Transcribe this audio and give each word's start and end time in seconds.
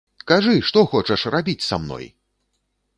Кажы, 0.29 0.53
што 0.69 0.79
хочаш 0.95 1.27
рабіць 1.37 1.67
са 1.69 1.83
мной?! 1.85 2.13